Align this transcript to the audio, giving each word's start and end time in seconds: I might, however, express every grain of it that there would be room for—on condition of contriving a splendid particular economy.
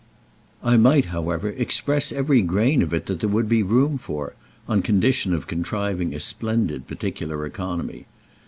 I 0.63 0.77
might, 0.77 1.05
however, 1.13 1.49
express 1.49 2.11
every 2.11 2.41
grain 2.41 2.81
of 2.81 2.91
it 2.91 3.05
that 3.05 3.19
there 3.19 3.29
would 3.29 3.47
be 3.47 3.61
room 3.61 3.99
for—on 3.99 4.81
condition 4.81 5.31
of 5.31 5.45
contriving 5.45 6.15
a 6.15 6.19
splendid 6.19 6.87
particular 6.87 7.45
economy. 7.45 8.07